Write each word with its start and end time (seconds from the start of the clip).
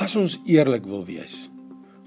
As 0.00 0.14
ons 0.16 0.38
eerlik 0.48 0.86
wil 0.88 1.02
wees, 1.04 1.50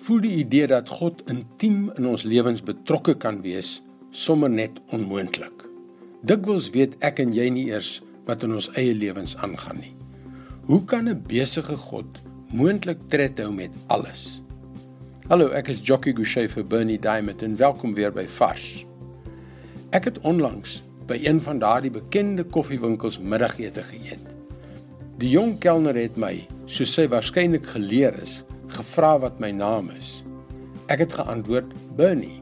voel 0.02 0.24
die 0.24 0.38
idee 0.40 0.66
dat 0.72 0.88
God 0.90 1.20
intiem 1.30 1.92
in 1.94 2.08
ons 2.10 2.24
lewens 2.26 2.64
betrokke 2.66 3.14
kan 3.22 3.38
wees 3.44 3.76
sommer 4.10 4.50
net 4.50 4.80
onmoontlik. 4.98 5.62
Dikwels 6.26 6.72
weet 6.74 6.96
ek 7.06 7.22
en 7.22 7.36
jy 7.38 7.46
nie 7.54 7.68
eers 7.70 8.00
wat 8.26 8.42
in 8.48 8.56
ons 8.58 8.72
eie 8.82 8.96
lewens 8.98 9.36
aangaan 9.46 9.78
nie. 9.84 9.92
Hoe 10.66 10.82
kan 10.90 11.06
'n 11.06 11.22
besige 11.30 11.78
God 11.78 12.18
moontlik 12.50 12.98
tred 13.14 13.38
hou 13.38 13.52
met 13.52 13.70
alles? 13.94 14.42
Hallo, 15.30 15.52
ek 15.54 15.70
is 15.70 15.86
Jockey 15.86 16.14
Gouchee 16.14 16.50
vir 16.50 16.64
Bernie 16.64 17.00
Diamond 17.00 17.44
en 17.44 17.56
welkom 17.58 17.94
weer 17.94 18.12
by 18.12 18.26
Vars. 18.26 18.86
Ek 19.92 20.06
het 20.06 20.20
onlangs 20.20 20.82
by 21.06 21.20
een 21.22 21.42
van 21.42 21.60
daardie 21.60 21.92
bekende 21.92 22.44
koffiewinkels 22.44 23.20
middagete 23.20 23.84
geëet. 23.84 24.26
Die 25.20 25.30
jong 25.30 25.60
kelner 25.60 25.96
het 25.96 26.18
my, 26.18 26.48
soos 26.66 26.94
sy 26.96 27.08
waarskynlik 27.12 27.66
geleer 27.76 28.16
is, 28.24 28.44
gevra 28.74 29.18
wat 29.20 29.40
my 29.44 29.52
naam 29.52 29.90
is. 29.98 30.24
Ek 30.92 31.04
het 31.04 31.14
geantwoord 31.16 31.72
Bernie. 31.98 32.42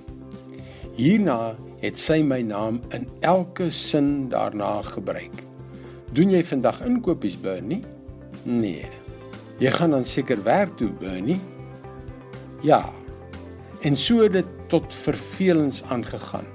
Hierna 0.98 1.56
het 1.82 1.98
sy 2.00 2.22
my 2.26 2.42
naam 2.46 2.82
in 2.94 3.08
elke 3.26 3.70
sin 3.74 4.30
daarna 4.30 4.82
gebruik. 4.86 5.44
Doen 6.14 6.34
jy 6.36 6.42
vandag 6.46 6.82
inkopies 6.86 7.38
Bernie? 7.42 7.82
Nee. 8.44 8.86
Jy 9.62 9.72
gaan 9.74 9.94
dan 9.96 10.06
seker 10.06 10.42
werk 10.44 10.74
toe 10.78 10.90
Bernie? 11.00 11.40
Ja. 12.66 12.84
En 13.82 13.96
so 13.98 14.22
het 14.26 14.34
dit 14.34 14.50
tot 14.70 14.94
vervelings 14.94 15.82
aangegaan. 15.90 16.46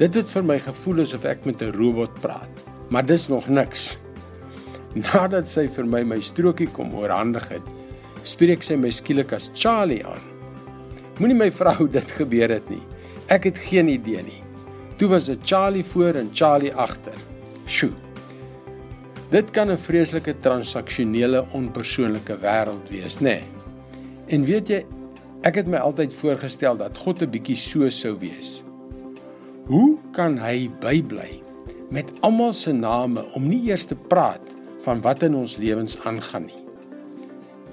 Dit 0.00 0.16
het 0.18 0.30
vir 0.30 0.44
my 0.44 0.58
gevoel 0.58 1.04
asof 1.04 1.24
ek 1.24 1.44
met 1.44 1.62
'n 1.62 1.76
robot 1.76 2.14
praat. 2.20 2.50
Maar 2.88 3.06
dis 3.06 3.28
nog 3.28 3.48
niks. 3.48 3.98
Nadat 4.94 5.48
sy 5.50 5.66
vir 5.66 5.88
my 5.90 6.04
my 6.06 6.20
strokie 6.22 6.68
kom 6.70 6.94
oorhandig 6.94 7.48
het, 7.50 7.74
spreek 8.22 8.62
sy 8.62 8.76
my 8.78 8.92
skielik 8.94 9.34
as 9.34 9.50
Charlie 9.58 10.04
aan. 10.06 10.22
Moenie 11.18 11.38
my 11.38 11.50
vra 11.50 11.74
hoe 11.80 11.88
dit 11.90 12.16
gebeur 12.18 12.54
het 12.54 12.70
nie. 12.70 12.82
Ek 13.32 13.48
het 13.50 13.58
geen 13.58 13.88
idee 13.90 14.22
nie. 14.22 14.40
Toe 14.98 15.08
was 15.10 15.26
dit 15.26 15.42
Charlie 15.42 15.84
voor 15.84 16.14
en 16.20 16.30
Charlie 16.32 16.72
agter. 16.74 17.16
Sjoe. 17.66 17.92
Dit 19.30 19.50
kan 19.50 19.70
'n 19.70 19.76
vreeslike 19.76 20.34
transaksionele 20.40 21.44
onpersoonlike 21.52 22.38
wêreld 22.38 22.88
wees, 22.90 23.18
nê? 23.18 23.40
Nee. 23.40 23.42
En 24.26 24.44
weet 24.44 24.68
jy, 24.68 24.84
ek 25.42 25.54
het 25.54 25.66
my 25.66 25.76
altyd 25.76 26.14
voorgestel 26.14 26.76
dat 26.76 26.98
God 26.98 27.22
'n 27.22 27.30
bietjie 27.30 27.56
so 27.56 27.88
sou 27.88 28.14
wees. 28.18 28.62
Hoe 29.66 29.98
kan 30.12 30.38
hy 30.38 30.70
bybly 30.80 31.42
met 31.90 32.12
almal 32.20 32.52
se 32.52 32.72
name 32.72 33.24
om 33.34 33.48
nie 33.48 33.64
eers 33.68 33.84
te 33.84 33.96
praat 33.96 34.53
van 34.84 35.00
wat 35.04 35.22
in 35.24 35.34
ons 35.34 35.56
lewens 35.56 35.96
aangaan 36.04 36.48
nie? 36.48 36.62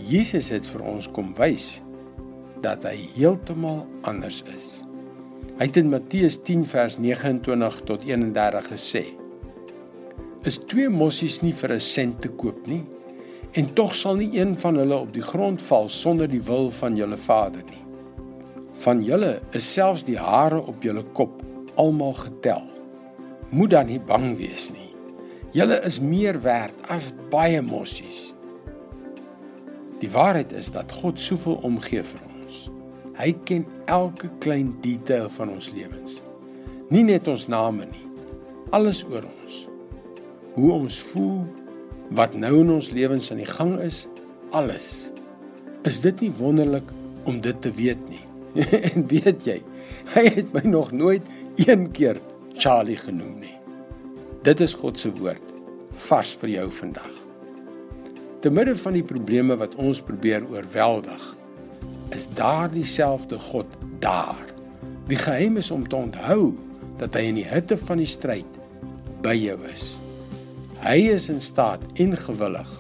Jesus 0.02 0.50
het 0.50 0.68
vir 0.68 0.84
ons 0.88 1.10
kom 1.14 1.34
wys 1.38 1.82
dat 2.64 2.86
hy 2.88 2.96
heeltemal 3.16 3.84
anders 4.08 4.42
is. 4.54 4.70
Hy 5.58 5.68
het 5.68 5.78
in 5.78 5.92
Matteus 5.92 6.40
10 6.46 6.64
vers 6.72 6.98
29 6.98 7.82
tot 7.90 8.06
31 8.08 8.70
gesê: 8.72 9.04
Is 10.48 10.58
twee 10.66 10.90
mossies 10.90 11.42
nie 11.42 11.54
vir 11.54 11.76
'n 11.76 11.80
sent 11.80 12.22
te 12.22 12.30
koop 12.30 12.68
nie? 12.68 12.84
En 13.54 13.74
tog 13.74 13.96
sal 13.96 14.16
nie 14.16 14.40
een 14.40 14.56
van 14.58 14.76
hulle 14.76 14.96
op 14.96 15.14
die 15.14 15.22
grond 15.22 15.62
val 15.62 15.90
sonder 15.90 16.28
die 16.28 16.42
wil 16.42 16.72
van 16.72 16.96
julle 16.96 17.18
Vader 17.18 17.64
nie. 17.70 17.84
Van 18.74 19.04
julle 19.04 19.42
is 19.52 19.74
selfs 19.74 20.04
die 20.04 20.18
hare 20.18 20.62
op 20.66 20.84
julle 20.84 21.04
kop 21.14 21.44
almal 21.76 22.14
getel. 22.14 22.64
Moet 23.50 23.70
dan 23.70 23.86
nie 23.86 24.00
bang 24.00 24.38
wees 24.38 24.70
nie. 24.72 24.91
Julle 25.52 25.82
is 25.84 26.00
meer 26.00 26.38
werd 26.42 26.78
as 26.88 27.10
baie 27.30 27.60
mossies. 27.62 28.30
Die 30.00 30.10
waarheid 30.10 30.54
is 30.56 30.72
dat 30.72 30.94
God 31.02 31.20
soveel 31.20 31.60
omgee 31.68 32.04
vir 32.08 32.22
ons. 32.40 32.62
Hy 33.20 33.34
ken 33.46 33.66
elke 33.92 34.32
klein 34.40 34.72
detail 34.82 35.28
van 35.36 35.52
ons 35.52 35.68
lewens. 35.76 36.22
Nie 36.88 37.04
net 37.04 37.28
ons 37.28 37.50
name 37.52 37.86
nie. 37.92 38.08
Alles 38.72 39.04
oor 39.12 39.28
ons. 39.28 39.60
Hoe 40.56 40.72
ons 40.72 41.02
voel, 41.12 41.44
wat 42.16 42.34
nou 42.40 42.54
in 42.64 42.72
ons 42.80 42.94
lewens 42.96 43.28
aan 43.32 43.44
die 43.44 43.52
gang 43.52 43.76
is, 43.84 44.06
alles. 44.56 45.12
Is 45.88 46.00
dit 46.00 46.24
nie 46.24 46.34
wonderlik 46.40 46.96
om 47.28 47.44
dit 47.44 47.62
te 47.62 47.76
weet 47.76 48.02
nie? 48.08 48.24
en 48.96 49.08
weet 49.12 49.46
jy, 49.48 49.60
hy 50.16 50.26
het 50.32 50.52
my 50.56 50.64
nog 50.68 50.96
nooit 50.96 51.28
een 51.60 51.90
keer 51.92 52.24
Charlie 52.56 53.00
genoem 53.00 53.40
nie. 53.44 53.58
Dit 54.42 54.64
is 54.66 54.74
God 54.74 55.00
se 55.00 55.12
woord 55.14 55.51
vars 56.08 56.36
vir 56.42 56.50
jou 56.50 56.68
vandag. 56.72 57.12
Te 58.42 58.50
midde 58.50 58.78
van 58.78 58.94
die 58.98 59.06
probleme 59.06 59.58
wat 59.58 59.76
ons 59.76 60.02
probeer 60.02 60.46
oorweldig, 60.50 61.36
is 62.16 62.28
daar 62.36 62.72
dieselfde 62.72 63.38
God 63.40 63.68
daar. 64.00 64.46
Die 65.08 65.20
geheim 65.20 65.58
is 65.58 65.72
om 65.72 65.88
te 65.88 65.96
onthou 65.96 66.54
dat 67.00 67.14
hy 67.18 67.22
in 67.30 67.36
die 67.42 67.48
hitte 67.48 67.78
van 67.78 67.98
die 68.02 68.10
stryd 68.10 68.60
by 69.22 69.36
jou 69.38 69.58
is. 69.70 69.96
Hy 70.82 70.98
is 71.14 71.30
in 71.30 71.42
staat 71.42 71.84
en 72.02 72.18
gewillig 72.18 72.72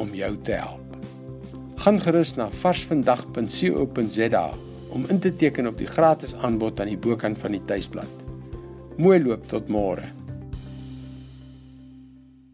om 0.00 0.14
jou 0.16 0.36
te 0.46 0.56
help. 0.56 0.96
Gaan 1.82 2.00
gerus 2.00 2.34
na 2.38 2.48
varsvandag.co.za 2.62 4.46
om 4.92 5.06
in 5.08 5.20
te 5.20 5.32
teken 5.34 5.66
op 5.66 5.78
die 5.80 5.88
gratis 5.88 6.34
aanbod 6.34 6.80
aan 6.80 6.92
die 6.92 7.00
bokant 7.00 7.38
van 7.40 7.56
die 7.56 7.64
tuisblad. 7.68 8.08
Mooi 9.00 9.18
loop 9.22 9.48
tot 9.48 9.68
môre. 9.72 10.21